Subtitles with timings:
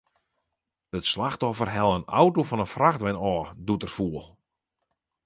[0.97, 4.25] It slachtoffer helle in auto fan in frachtwein ôf, doe't er foel.